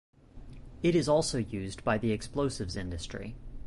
It 0.81 0.95
is 0.95 1.07
also 1.07 1.37
used 1.37 1.83
by 1.83 1.99
the 1.99 2.11
explosives 2.11 2.75
industry. 2.75 3.35